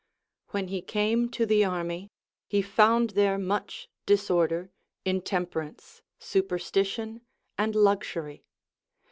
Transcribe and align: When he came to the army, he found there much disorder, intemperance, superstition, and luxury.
When 0.47 0.69
he 0.69 0.81
came 0.81 1.29
to 1.29 1.45
the 1.45 1.63
army, 1.63 2.09
he 2.47 2.63
found 2.63 3.11
there 3.11 3.37
much 3.37 3.87
disorder, 4.07 4.71
intemperance, 5.05 6.01
superstition, 6.17 7.21
and 7.55 7.75
luxury. 7.75 8.43